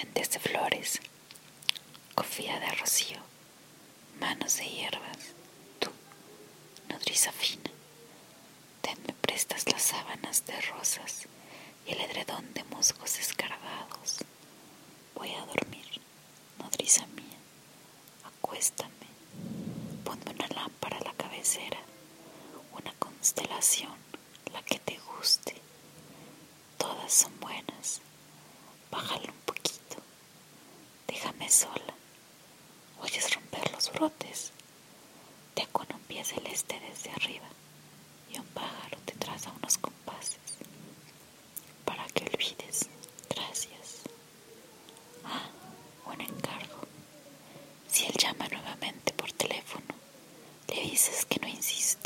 [0.00, 1.00] puentes de flores,
[2.14, 3.18] cofía de rocío,
[4.18, 5.34] manos de hierbas,
[5.78, 5.90] tú,
[6.88, 7.70] nodriza fina,
[8.80, 11.26] tenme prestas las sábanas de rosas
[11.86, 14.24] y el edredón de musgos escarbados.
[15.16, 16.00] Voy a dormir,
[16.58, 17.38] nodriza mía,
[18.24, 19.06] acuéstame,
[20.02, 21.78] ponme una lámpara a la cabecera,
[22.72, 23.96] una constelación,
[24.50, 25.56] la que te guste.
[26.78, 28.00] Todas son buenas.
[28.90, 29.29] Déjame
[31.50, 31.94] sola.
[33.02, 34.52] Oyes romper los brotes.
[35.54, 37.48] Te con un pie celeste desde arriba
[38.32, 40.38] y un pájaro te traza unos compases
[41.84, 42.88] para que olvides.
[43.28, 44.02] Gracias.
[45.24, 45.48] Ah,
[46.06, 46.86] un encargo.
[47.90, 49.92] Si él llama nuevamente por teléfono,
[50.68, 51.99] le dices que no insiste